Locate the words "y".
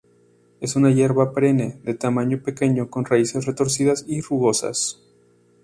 4.07-4.21